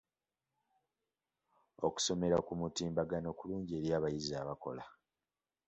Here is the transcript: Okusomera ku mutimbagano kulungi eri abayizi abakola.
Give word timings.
Okusomera 1.85 2.37
ku 2.45 2.53
mutimbagano 2.61 3.27
kulungi 3.39 3.71
eri 3.79 3.89
abayizi 3.97 4.33
abakola. 4.41 4.83